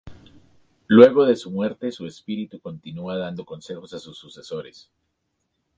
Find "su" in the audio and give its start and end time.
1.35-1.51, 1.91-2.07